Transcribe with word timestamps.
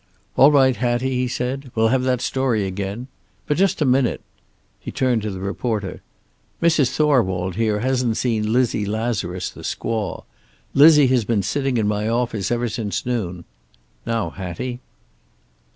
"All 0.35 0.51
right, 0.51 0.75
Hattie," 0.75 1.13
he 1.15 1.27
said. 1.27 1.69
"We'll 1.75 1.89
have 1.89 2.01
that 2.05 2.21
story 2.21 2.65
again. 2.65 3.05
But 3.45 3.57
just 3.57 3.83
a 3.83 3.85
minute." 3.85 4.21
He 4.79 4.91
turned 4.91 5.21
to 5.21 5.29
the 5.29 5.39
reporter. 5.41 6.01
"Mrs. 6.59 6.89
Thorwald 6.89 7.53
here 7.55 7.81
hasn't 7.81 8.17
seen 8.17 8.51
Lizzie 8.51 8.83
Lazarus, 8.87 9.51
the 9.51 9.61
squaw. 9.61 10.23
Lizzie 10.73 11.05
has 11.05 11.23
been 11.23 11.43
sitting 11.43 11.77
in 11.77 11.87
my 11.87 12.09
office 12.09 12.49
ever 12.49 12.67
since 12.67 13.05
noon. 13.05 13.45
Now, 14.03 14.31
Hattie." 14.31 14.79